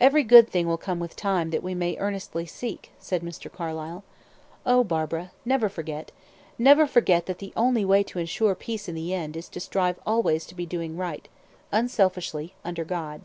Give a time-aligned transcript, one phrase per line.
[0.00, 3.52] "Every good thing will come with time that we may earnestly seek," said Mr.
[3.52, 4.04] Carlyle.
[4.64, 6.12] "Oh, Barbara, never forget
[6.58, 10.00] never forget that the only way to ensure peace in the end is to strive
[10.06, 11.28] always to be doing right,
[11.72, 13.20] unselfishly under God."